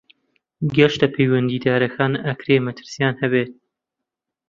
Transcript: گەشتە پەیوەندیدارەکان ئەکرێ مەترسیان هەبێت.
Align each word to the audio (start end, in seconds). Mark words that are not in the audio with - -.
گەشتە 0.75 1.07
پەیوەندیدارەکان 1.13 2.13
ئەکرێ 2.25 2.57
مەترسیان 2.65 3.15
هەبێت. 3.21 3.51